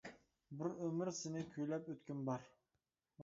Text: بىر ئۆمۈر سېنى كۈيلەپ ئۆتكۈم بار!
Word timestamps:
بىر 0.61 0.69
ئۆمۈر 0.85 1.11
سېنى 1.17 1.43
كۈيلەپ 1.55 1.91
ئۆتكۈم 1.93 2.23
بار! 2.31 2.47